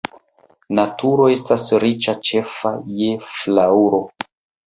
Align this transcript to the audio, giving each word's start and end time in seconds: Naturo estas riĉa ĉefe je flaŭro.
Naturo 0.77 1.25
estas 1.33 1.67
riĉa 1.83 2.15
ĉefe 2.29 2.71
je 3.01 3.11
flaŭro. 3.35 4.01